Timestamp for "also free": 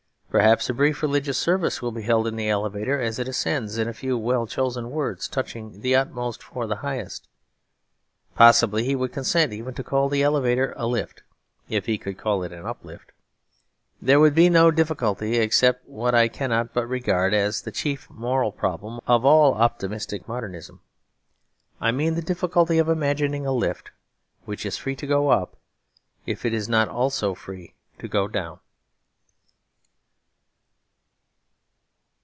26.87-27.73